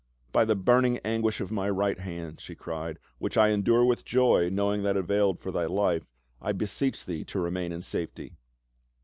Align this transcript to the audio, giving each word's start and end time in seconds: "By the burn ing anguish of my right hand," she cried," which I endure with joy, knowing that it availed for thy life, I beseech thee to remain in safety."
"By 0.31 0.45
the 0.45 0.55
burn 0.55 0.83
ing 0.85 0.97
anguish 1.05 1.41
of 1.41 1.51
my 1.51 1.69
right 1.69 1.99
hand," 1.99 2.39
she 2.39 2.55
cried," 2.55 2.97
which 3.19 3.37
I 3.37 3.49
endure 3.49 3.85
with 3.85 4.03
joy, 4.03 4.49
knowing 4.49 4.81
that 4.81 4.97
it 4.97 5.01
availed 5.01 5.39
for 5.39 5.51
thy 5.51 5.67
life, 5.67 6.07
I 6.41 6.53
beseech 6.53 7.05
thee 7.05 7.23
to 7.25 7.39
remain 7.39 7.71
in 7.71 7.83
safety." 7.83 8.33